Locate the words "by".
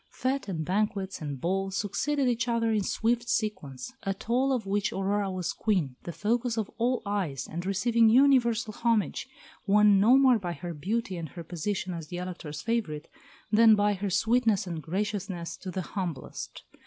10.39-10.53, 13.75-13.93